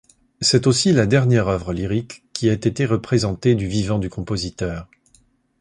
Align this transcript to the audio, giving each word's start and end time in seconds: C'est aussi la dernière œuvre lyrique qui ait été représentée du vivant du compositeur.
C'est 0.39 0.65
aussi 0.65 0.93
la 0.93 1.05
dernière 1.05 1.47
œuvre 1.47 1.73
lyrique 1.73 2.23
qui 2.33 2.47
ait 2.47 2.55
été 2.55 2.87
représentée 2.87 3.53
du 3.53 3.67
vivant 3.67 3.99
du 3.99 4.09
compositeur. 4.09 4.89